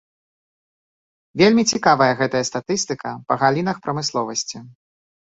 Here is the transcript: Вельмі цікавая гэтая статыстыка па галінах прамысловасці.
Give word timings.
Вельмі 1.41 1.63
цікавая 1.75 2.07
гэтая 2.21 2.41
статыстыка 2.49 3.11
па 3.27 3.37
галінах 3.43 3.77
прамысловасці. 3.85 4.57